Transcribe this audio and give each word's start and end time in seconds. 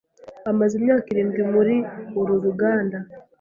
Amaze 0.51 0.73
imyaka 0.79 1.07
irindwi 1.13 1.41
muri 1.53 1.75
uru 2.19 2.33
ruganda 2.45 2.97